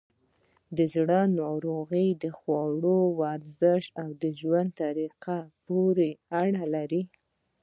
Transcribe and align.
د 0.77 0.79
زړه 0.93 1.19
ناروغۍ 1.39 2.07
د 2.23 2.25
خوړو، 2.37 2.99
ورزش، 3.21 3.83
او 4.01 4.09
ژوند 4.39 4.69
طریقه 4.81 5.37
پورې 5.65 6.09
اړه 6.41 6.63
لري. 6.75 7.03